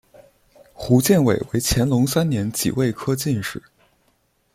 [0.73, 3.61] 胡建伟为乾隆三年己未科进士。